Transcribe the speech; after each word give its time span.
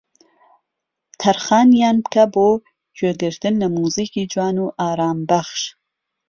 تەرخانیان 1.21 1.97
بکە 2.03 2.23
بۆ 2.33 2.47
گوێگرتن 2.97 3.53
لە 3.61 3.67
موزیکی 3.75 4.23
جوان 4.31 4.57
و 4.59 4.65
ئارامبەخش 4.79 5.61